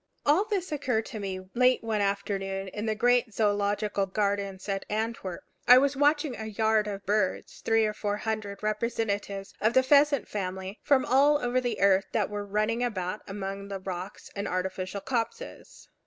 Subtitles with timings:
[0.25, 5.43] All this occurred to me late one afternoon in the great Zoological Gardens at Antwerp.
[5.67, 10.27] I was watching a yard of birds three or four hundred representatives of the pheasant
[10.27, 15.01] family from all over the earth that were running about among the rocks and artificial
[15.01, 15.87] copses.